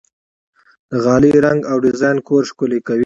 [0.89, 2.99] د غالۍ رنګ او ډیزاین کور ښکلی کوي.